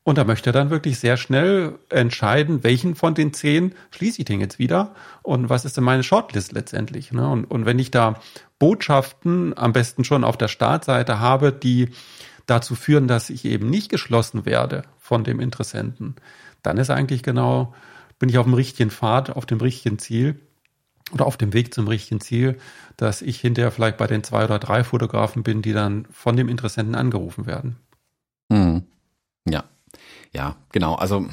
[0.04, 4.26] Und da möchte er dann wirklich sehr schnell entscheiden, welchen von den zehn schließe ich
[4.26, 7.10] denn jetzt wieder und was ist denn meine Shortlist letztendlich.
[7.10, 7.26] Ne?
[7.26, 8.20] Und, und wenn ich da
[8.58, 11.88] Botschaften am besten schon auf der Startseite habe, die
[12.44, 16.16] dazu führen, dass ich eben nicht geschlossen werde von dem Interessenten,
[16.62, 17.74] dann ist eigentlich genau
[18.18, 20.38] bin ich auf dem richtigen Pfad, auf dem richtigen Ziel
[21.12, 22.58] oder auf dem Weg zum richtigen Ziel,
[22.98, 26.48] dass ich hinterher vielleicht bei den zwei oder drei Fotografen bin, die dann von dem
[26.48, 27.76] Interessenten angerufen werden.
[28.50, 28.84] Mhm.
[29.48, 29.64] Ja,
[30.34, 30.94] ja, genau.
[30.94, 31.26] Also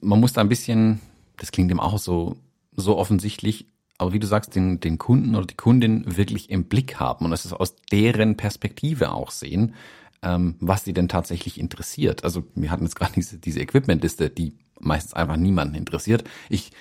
[0.00, 1.00] man muss da ein bisschen,
[1.36, 2.36] das klingt ihm auch so,
[2.74, 3.66] so offensichtlich,
[3.98, 7.32] aber wie du sagst, den, den Kunden oder die Kundin wirklich im Blick haben und
[7.32, 9.74] es aus deren Perspektive auch sehen,
[10.22, 12.24] ähm, was sie denn tatsächlich interessiert.
[12.24, 16.24] Also wir hatten jetzt gerade diese, diese Equipmentliste, die meistens einfach niemanden interessiert.
[16.48, 16.72] Ich,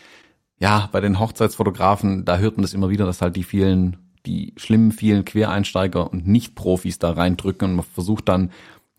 [0.60, 4.54] ja, bei den Hochzeitsfotografen, da hört man das immer wieder, dass halt die vielen, die
[4.58, 8.52] schlimmen vielen Quereinsteiger und Nicht-Profis da reindrücken und man versucht dann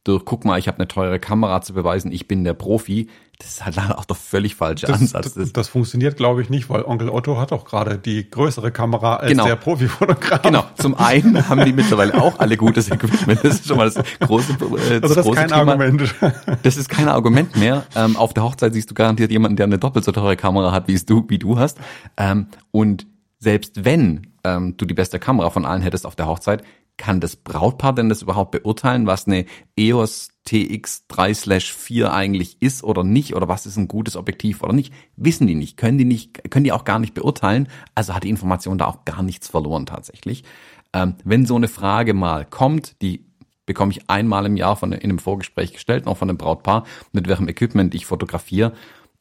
[0.05, 3.55] durch, guck mal, ich habe eine teure Kamera zu beweisen, ich bin der Profi, das
[3.55, 5.35] ist halt leider auch der völlig falsche das, Ansatz.
[5.35, 9.17] Das, das, funktioniert, glaube ich, nicht, weil Onkel Otto hat auch gerade die größere Kamera
[9.17, 9.47] als genau.
[9.47, 10.43] der Profifotograf.
[10.43, 10.65] Genau.
[10.77, 13.41] Zum einen haben die mittlerweile auch alle gutes Equipment.
[13.43, 15.73] Das ist schon mal das große, äh, das also das große ist kein Thema.
[15.73, 16.15] Argument.
[16.63, 17.85] Das ist kein Argument mehr.
[17.97, 20.87] Ähm, auf der Hochzeit siehst du garantiert jemanden, der eine doppelt so teure Kamera hat,
[20.87, 21.79] wie du, wie du hast.
[22.17, 23.07] Ähm, und
[23.39, 26.63] selbst wenn ähm, du die beste Kamera von allen hättest auf der Hochzeit,
[26.97, 33.35] kann das Brautpaar denn das überhaupt beurteilen, was eine EOS TX3/4 eigentlich ist oder nicht
[33.35, 34.93] oder was ist ein gutes Objektiv oder nicht?
[35.17, 37.69] Wissen die nicht, können die nicht, können die auch gar nicht beurteilen.
[37.95, 40.45] Also hat die Information da auch gar nichts verloren tatsächlich.
[40.93, 43.25] Ähm, wenn so eine Frage mal kommt, die
[43.67, 47.29] bekomme ich einmal im Jahr von in einem Vorgespräch gestellt, noch von einem Brautpaar, mit
[47.29, 48.73] welchem Equipment ich fotografiere.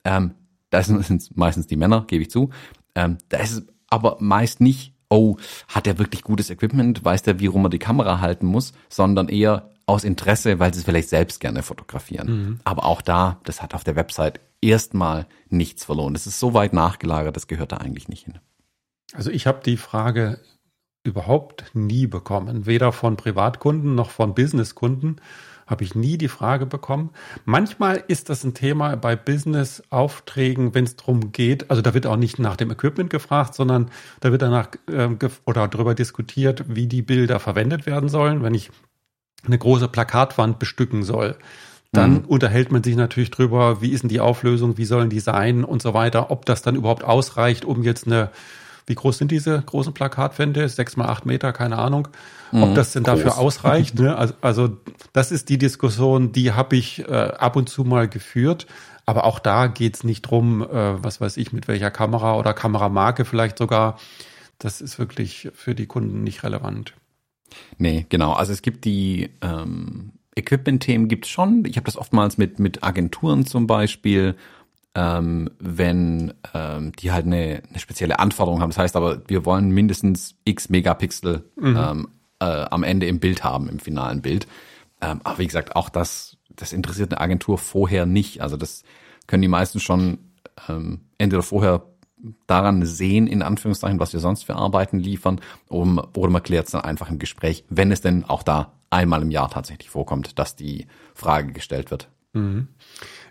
[0.03, 0.31] Ähm,
[0.69, 2.49] da sind meistens die Männer, gebe ich zu.
[2.95, 7.47] Ähm, da ist aber meist nicht oh, hat er wirklich gutes Equipment, weiß der, wie
[7.47, 11.39] rum er die Kamera halten muss, sondern eher aus Interesse, weil sie es vielleicht selbst
[11.39, 12.27] gerne fotografieren.
[12.29, 12.59] Mhm.
[12.63, 16.13] Aber auch da, das hat auf der Website erstmal nichts verloren.
[16.13, 18.39] Das ist so weit nachgelagert, das gehört da eigentlich nicht hin.
[19.13, 20.39] Also ich habe die Frage
[21.03, 25.19] überhaupt nie bekommen, weder von Privatkunden noch von Businesskunden
[25.67, 27.11] habe ich nie die Frage bekommen.
[27.45, 32.17] Manchmal ist das ein Thema bei Business-Aufträgen, wenn es darum geht, also da wird auch
[32.17, 35.09] nicht nach dem Equipment gefragt, sondern da wird danach äh,
[35.45, 38.43] oder darüber diskutiert, wie die Bilder verwendet werden sollen.
[38.43, 38.71] Wenn ich
[39.45, 41.37] eine große Plakatwand bestücken soll,
[41.91, 42.25] dann mhm.
[42.25, 45.81] unterhält man sich natürlich drüber, wie ist denn die Auflösung, wie sollen die sein und
[45.81, 48.29] so weiter, ob das dann überhaupt ausreicht, um jetzt eine
[48.87, 50.67] wie groß sind diese großen Plakatwände?
[50.69, 52.07] Sechs mal acht Meter, keine Ahnung.
[52.51, 53.15] Mhm, Ob das denn groß.
[53.15, 53.95] dafür ausreicht?
[53.99, 54.15] Ne?
[54.15, 54.77] Also, also
[55.13, 58.67] das ist die Diskussion, die habe ich äh, ab und zu mal geführt.
[59.05, 63.25] Aber auch da geht's nicht drum, äh, was weiß ich, mit welcher Kamera oder Kameramarke
[63.25, 63.97] vielleicht sogar.
[64.59, 66.93] Das ist wirklich für die Kunden nicht relevant.
[67.77, 68.33] Nee, genau.
[68.33, 71.65] Also es gibt die ähm, Equipment-Themen gibt's schon.
[71.65, 74.35] Ich habe das oftmals mit, mit Agenturen zum Beispiel
[74.95, 78.71] ähm, wenn ähm, die halt eine, eine spezielle Anforderung haben.
[78.71, 81.77] Das heißt aber, wir wollen mindestens x Megapixel mhm.
[81.77, 82.07] ähm,
[82.39, 84.47] äh, am Ende im Bild haben, im finalen Bild.
[85.01, 88.41] Ähm, aber wie gesagt, auch das, das interessiert eine Agentur vorher nicht.
[88.41, 88.83] Also das
[89.27, 90.19] können die meisten schon
[90.67, 91.83] ähm, entweder vorher
[92.47, 96.71] daran sehen, in Anführungszeichen, was wir sonst für Arbeiten liefern, um, oder man klärt es
[96.71, 100.55] dann einfach im Gespräch, wenn es denn auch da einmal im Jahr tatsächlich vorkommt, dass
[100.55, 102.09] die Frage gestellt wird.
[102.33, 102.67] Mhm.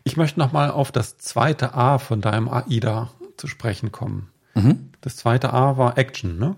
[0.05, 4.31] Ich möchte nochmal auf das zweite A von deinem AIDA zu sprechen kommen.
[4.55, 4.91] Mhm.
[5.01, 6.57] Das zweite A war Action, ne?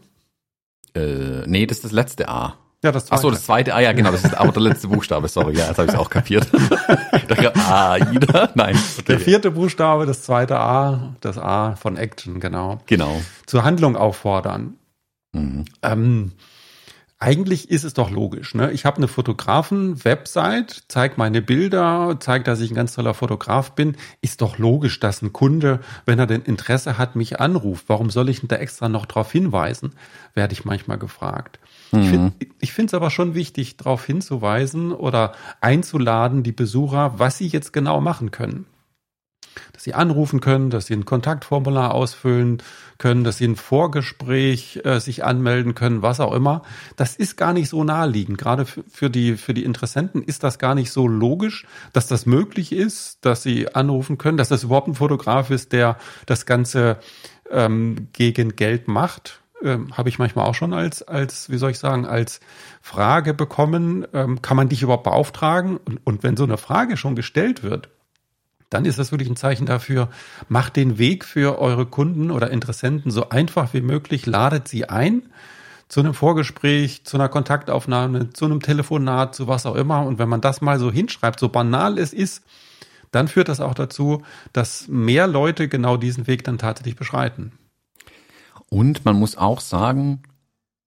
[0.94, 2.56] Äh, nee, das ist das letzte A.
[2.82, 3.18] Ja, das zweite.
[3.18, 5.68] Ach so, das zweite, ah ja, genau, das ist aber der letzte Buchstabe, sorry, ja,
[5.68, 6.48] jetzt habe ich es auch kapiert.
[7.56, 8.76] A, Ida, nein.
[8.76, 9.04] Okay.
[9.06, 12.80] Der vierte Buchstabe, das zweite A, das A von Action, genau.
[12.86, 13.22] Genau.
[13.46, 14.74] Zur Handlung auffordern.
[15.32, 15.64] Mhm.
[15.82, 16.32] Ähm,
[17.22, 18.56] eigentlich ist es doch logisch.
[18.56, 18.72] Ne?
[18.72, 23.96] Ich habe eine Fotografen-Website, zeige meine Bilder, zeige, dass ich ein ganz toller Fotograf bin.
[24.22, 27.84] Ist doch logisch, dass ein Kunde, wenn er denn Interesse hat, mich anruft.
[27.86, 29.92] Warum soll ich denn da extra noch darauf hinweisen?
[30.34, 31.60] Werde ich manchmal gefragt.
[31.92, 32.32] Mhm.
[32.58, 37.72] Ich finde es aber schon wichtig, darauf hinzuweisen oder einzuladen, die Besucher, was sie jetzt
[37.72, 38.66] genau machen können
[39.72, 42.62] dass sie anrufen können, dass sie ein Kontaktformular ausfüllen
[42.98, 46.62] können, dass sie ein Vorgespräch äh, sich anmelden können, was auch immer.
[46.96, 48.38] Das ist gar nicht so naheliegend.
[48.38, 52.72] Gerade für die, für die Interessenten ist das gar nicht so logisch, dass das möglich
[52.72, 56.98] ist, dass sie anrufen können, dass das überhaupt ein Fotograf ist, der das Ganze
[57.50, 59.40] ähm, gegen Geld macht.
[59.62, 62.40] Ähm, habe ich manchmal auch schon als, als, wie soll ich sagen, als
[62.80, 65.76] Frage bekommen, ähm, kann man dich überhaupt beauftragen?
[65.76, 67.88] Und, und wenn so eine Frage schon gestellt wird,
[68.72, 70.08] dann ist das wirklich ein Zeichen dafür,
[70.48, 75.22] macht den Weg für eure Kunden oder Interessenten so einfach wie möglich, ladet sie ein
[75.88, 80.06] zu einem Vorgespräch, zu einer Kontaktaufnahme, zu einem Telefonat, zu was auch immer.
[80.06, 82.42] Und wenn man das mal so hinschreibt, so banal es ist,
[83.10, 84.22] dann führt das auch dazu,
[84.54, 87.52] dass mehr Leute genau diesen Weg dann tatsächlich beschreiten.
[88.70, 90.22] Und man muss auch sagen,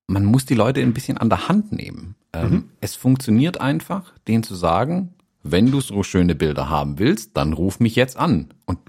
[0.07, 2.15] man muss die Leute ein bisschen an der Hand nehmen.
[2.33, 2.69] Ähm, mhm.
[2.81, 5.13] Es funktioniert einfach, denen zu sagen,
[5.47, 8.49] wenn du so schöne Bilder haben willst, dann ruf mich jetzt an.
[8.65, 8.79] Und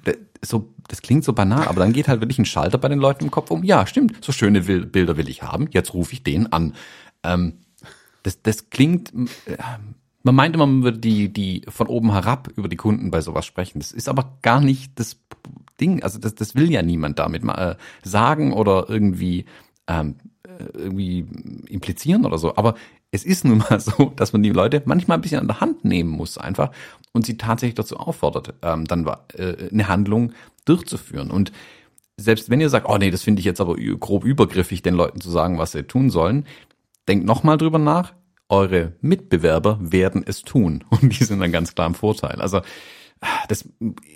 [0.43, 3.25] so, das klingt so banal, aber dann geht halt wirklich ein Schalter bei den Leuten
[3.25, 3.63] im Kopf um.
[3.63, 6.75] Ja, stimmt, so schöne Bilder will ich haben, jetzt rufe ich den an.
[7.23, 7.59] Ähm,
[8.23, 9.13] das, das klingt,
[9.45, 9.59] äh,
[10.23, 13.45] man meint immer, man würde die, die von oben herab über die Kunden bei sowas
[13.45, 13.79] sprechen.
[13.79, 15.21] Das ist aber gar nicht das
[15.79, 16.03] Ding.
[16.03, 17.77] Also das, das will ja niemand damit mal äh,
[18.09, 19.45] sagen oder irgendwie
[19.89, 21.27] ähm, äh, irgendwie
[21.69, 22.57] implizieren oder so.
[22.57, 22.77] Aber
[23.11, 25.85] es ist nun mal so, dass man die Leute manchmal ein bisschen an der Hand
[25.85, 26.71] nehmen muss einfach
[27.13, 30.33] und sie tatsächlich dazu auffordert, ähm, dann äh, eine Handlung
[30.65, 31.31] durchzuführen.
[31.31, 31.53] Und
[32.17, 35.21] selbst wenn ihr sagt, oh nee, das finde ich jetzt aber grob übergriffig, den Leuten
[35.21, 36.47] zu sagen, was sie tun sollen,
[37.09, 38.15] denkt nochmal drüber nach.
[38.49, 42.41] Eure Mitbewerber werden es tun und die sind dann ganz klar im Vorteil.
[42.41, 42.61] Also
[43.49, 43.69] das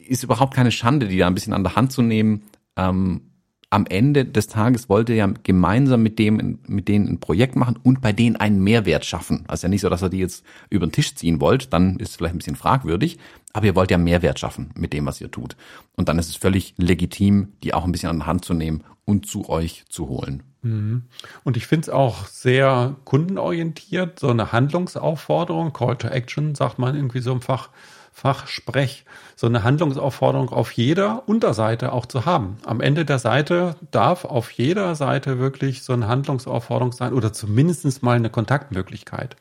[0.06, 2.42] ist überhaupt keine Schande, die da ein bisschen an der Hand zu nehmen
[2.76, 3.29] ähm,
[3.70, 7.78] am Ende des Tages wollte er ja gemeinsam mit dem, mit denen ein Projekt machen
[7.82, 9.44] und bei denen einen Mehrwert schaffen.
[9.46, 12.10] Also ja nicht so, dass er die jetzt über den Tisch ziehen wollt, dann ist
[12.10, 13.18] es vielleicht ein bisschen fragwürdig,
[13.52, 15.56] aber ihr wollt ja Mehrwert schaffen mit dem, was ihr tut.
[15.96, 18.82] Und dann ist es völlig legitim, die auch ein bisschen an die Hand zu nehmen
[19.04, 20.42] und zu euch zu holen.
[20.62, 21.04] Mhm.
[21.44, 26.96] Und ich finde es auch sehr kundenorientiert, so eine Handlungsaufforderung, Call to Action, sagt man
[26.96, 27.70] irgendwie so im Fach,
[28.12, 29.04] Fachsprech,
[29.36, 32.58] so eine Handlungsaufforderung auf jeder Unterseite auch zu haben.
[32.64, 38.02] Am Ende der Seite darf auf jeder Seite wirklich so eine Handlungsaufforderung sein oder zumindest
[38.02, 39.36] mal eine Kontaktmöglichkeit.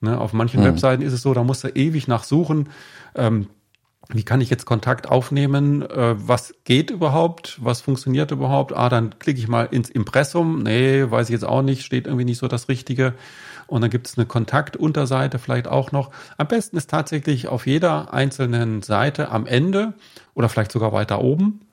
[0.00, 0.66] Ne, auf manchen mhm.
[0.66, 2.68] Webseiten ist es so, da musst du ewig nachsuchen.
[3.14, 3.48] Ähm,
[4.12, 5.82] wie kann ich jetzt Kontakt aufnehmen?
[5.82, 7.58] Äh, was geht überhaupt?
[7.60, 8.74] Was funktioniert überhaupt?
[8.76, 10.62] Ah, dann klicke ich mal ins Impressum.
[10.62, 13.14] Nee, weiß ich jetzt auch nicht, steht irgendwie nicht so das Richtige.
[13.66, 16.10] Und dann gibt es eine Kontaktunterseite vielleicht auch noch.
[16.36, 19.94] Am besten ist tatsächlich auf jeder einzelnen Seite am Ende
[20.34, 21.65] oder vielleicht sogar weiter oben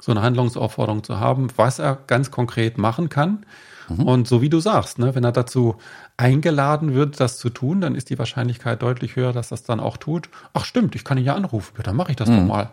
[0.00, 3.44] so eine Handlungsaufforderung zu haben, was er ganz konkret machen kann.
[3.88, 4.02] Mhm.
[4.02, 5.76] Und so wie du sagst, ne, wenn er dazu
[6.16, 9.96] eingeladen wird, das zu tun, dann ist die Wahrscheinlichkeit deutlich höher, dass das dann auch
[9.96, 10.28] tut.
[10.54, 12.36] Ach stimmt, ich kann ihn ja anrufen, ja, dann mache ich das mhm.
[12.36, 12.70] doch mal.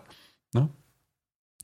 [0.53, 0.69] Ne?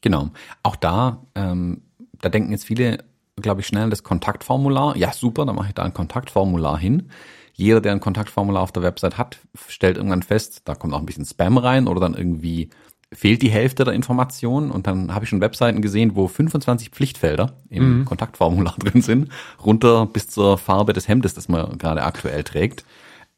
[0.01, 0.29] Genau.
[0.63, 1.81] Auch da, ähm,
[2.21, 3.03] da denken jetzt viele,
[3.35, 4.95] glaube ich, schnell das Kontaktformular.
[4.97, 7.09] Ja, super, dann mache ich da ein Kontaktformular hin.
[7.53, 11.05] Jeder, der ein Kontaktformular auf der Website hat, stellt irgendwann fest, da kommt auch ein
[11.05, 12.69] bisschen Spam rein oder dann irgendwie
[13.13, 17.53] fehlt die Hälfte der Informationen und dann habe ich schon Webseiten gesehen, wo 25 Pflichtfelder
[17.69, 18.05] im mhm.
[18.05, 19.29] Kontaktformular drin sind,
[19.63, 22.85] runter bis zur Farbe des Hemdes, das man gerade aktuell trägt.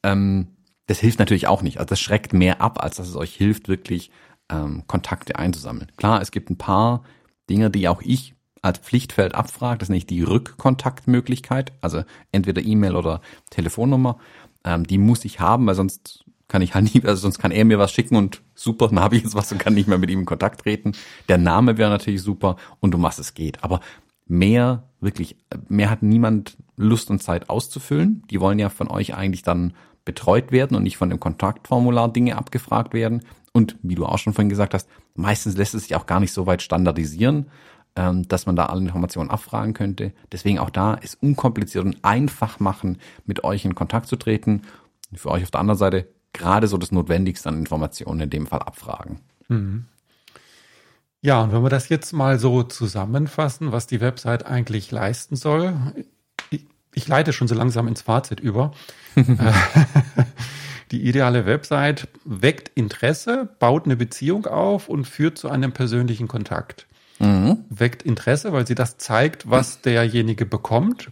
[0.03, 0.47] Ähm,
[0.87, 1.77] das hilft natürlich auch nicht.
[1.77, 4.11] Also das schreckt mehr ab, als dass es euch hilft, wirklich
[4.49, 5.91] ähm, Kontakte einzusammeln.
[5.95, 7.03] Klar, es gibt ein paar
[7.49, 9.79] Dinge, die auch ich als Pflichtfeld abfrage.
[9.79, 14.17] Das ist nicht die Rückkontaktmöglichkeit, also entweder E-Mail oder Telefonnummer.
[14.65, 17.63] Ähm, die muss ich haben, weil sonst kann ich halt nie, also sonst kann er
[17.63, 20.09] mir was schicken und super, dann habe ich jetzt was und kann nicht mehr mit
[20.09, 20.91] ihm in Kontakt treten.
[21.29, 23.63] Der Name wäre natürlich super und um was es geht.
[23.63, 23.79] Aber
[24.27, 25.37] mehr, wirklich,
[25.69, 28.23] mehr hat niemand Lust und Zeit auszufüllen.
[28.29, 32.37] Die wollen ja von euch eigentlich dann betreut werden und nicht von dem Kontaktformular Dinge
[32.37, 33.23] abgefragt werden.
[33.53, 36.33] Und wie du auch schon vorhin gesagt hast, meistens lässt es sich auch gar nicht
[36.33, 37.47] so weit standardisieren.
[37.95, 40.13] ähm, dass man da alle Informationen abfragen könnte.
[40.31, 44.61] Deswegen auch da ist unkompliziert und einfach machen, mit euch in Kontakt zu treten.
[45.13, 48.59] für euch auf der anderen Seite gerade so das Notwendigste an Informationen in dem Fall
[48.59, 49.19] abfragen.
[49.47, 49.85] Mhm.
[51.21, 55.73] Ja, und wenn wir das jetzt mal so zusammenfassen, was die Website eigentlich leisten soll,
[56.49, 56.65] ich,
[56.95, 58.71] ich leite schon so langsam ins Fazit über.
[60.91, 66.87] die ideale Website weckt Interesse, baut eine Beziehung auf und führt zu einem persönlichen Kontakt.
[67.19, 67.65] Mhm.
[67.69, 71.11] Weckt Interesse, weil sie das zeigt, was derjenige bekommt,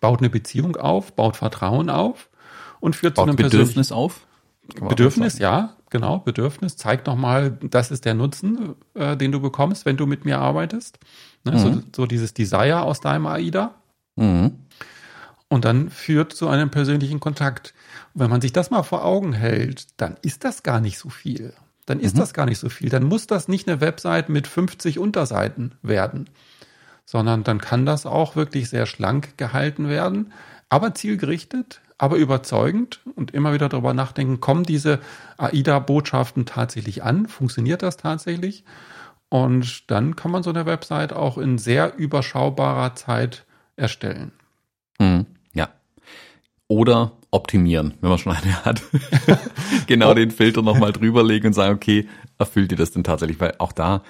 [0.00, 2.30] baut eine Beziehung auf, baut Vertrauen auf
[2.78, 4.20] und führt baut zu einem Bedürfnis auf.
[4.80, 9.96] Bedürfnis, ja, genau, Bedürfnis zeigt nochmal, das ist der Nutzen, äh, den du bekommst, wenn
[9.96, 10.98] du mit mir arbeitest.
[11.44, 11.58] Ne, mhm.
[11.58, 13.74] so, so, dieses Desire aus deinem AIDA.
[14.16, 14.58] Mhm.
[15.48, 17.74] Und dann führt zu einem persönlichen Kontakt.
[18.14, 21.52] wenn man sich das mal vor Augen hält, dann ist das gar nicht so viel.
[21.86, 22.20] Dann ist mhm.
[22.20, 22.88] das gar nicht so viel.
[22.88, 26.30] Dann muss das nicht eine Website mit 50 Unterseiten werden,
[27.04, 30.32] sondern dann kann das auch wirklich sehr schlank gehalten werden,
[30.70, 35.00] aber zielgerichtet, aber überzeugend und immer wieder darüber nachdenken, kommen diese
[35.38, 37.26] AIDA-Botschaften tatsächlich an?
[37.26, 38.64] Funktioniert das tatsächlich?
[39.28, 43.44] Und dann kann man so eine Website auch in sehr überschaubarer Zeit
[43.76, 44.32] erstellen.
[44.98, 45.68] Mhm, ja.
[46.68, 48.82] Oder optimieren, wenn man schon eine hat.
[49.86, 53.40] genau den Filter nochmal drüberlegen und sagen, okay, erfüllt ihr das denn tatsächlich?
[53.40, 54.02] Weil auch da,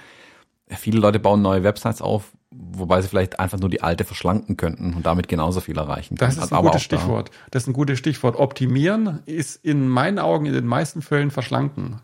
[0.69, 4.95] viele Leute bauen neue Websites auf, wobei sie vielleicht einfach nur die alte verschlanken könnten
[4.95, 6.17] und damit genauso viel erreichen.
[6.17, 7.29] Das ist ein Aber gutes Stichwort.
[7.29, 7.35] Da.
[7.53, 8.37] Das ist ein gutes Stichwort.
[8.37, 12.01] Optimieren ist in meinen Augen in den meisten Fällen verschlanken.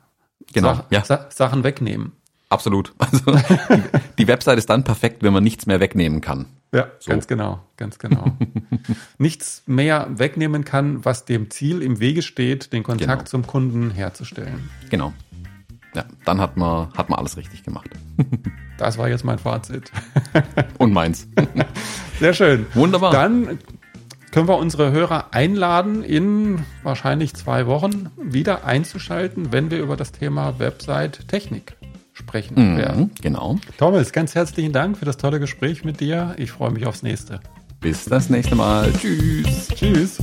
[0.52, 0.74] Genau.
[0.74, 1.04] Sach ja.
[1.04, 2.12] Sa Sachen wegnehmen.
[2.48, 2.92] Absolut.
[2.98, 3.82] Also die,
[4.18, 6.46] die Website ist dann perfekt, wenn man nichts mehr wegnehmen kann.
[6.72, 7.10] Ja, so.
[7.10, 8.36] ganz genau, ganz genau.
[9.18, 13.28] nichts mehr wegnehmen kann, was dem Ziel im Wege steht, den Kontakt genau.
[13.28, 14.70] zum Kunden herzustellen.
[14.88, 15.12] Genau.
[15.94, 17.90] Ja, dann hat man, hat man alles richtig gemacht.
[18.78, 19.92] Das war jetzt mein Fazit.
[20.78, 21.28] Und meins.
[22.18, 22.64] Sehr schön.
[22.72, 23.12] Wunderbar.
[23.12, 23.58] Dann
[24.30, 30.12] können wir unsere Hörer einladen, in wahrscheinlich zwei Wochen wieder einzuschalten, wenn wir über das
[30.12, 31.76] Thema Website-Technik
[32.14, 33.10] sprechen mhm, werden.
[33.20, 33.58] Genau.
[33.76, 36.34] Thomas, ganz herzlichen Dank für das tolle Gespräch mit dir.
[36.38, 37.40] Ich freue mich aufs nächste.
[37.80, 38.90] Bis das nächste Mal.
[38.94, 39.68] Tschüss.
[39.74, 40.18] Tschüss.